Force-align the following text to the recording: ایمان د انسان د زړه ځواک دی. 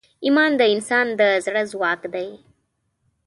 ایمان 0.25 0.51
د 0.57 0.61
انسان 0.73 1.07
د 1.19 1.21
زړه 1.45 1.61
ځواک 1.71 2.01
دی. 2.13 2.29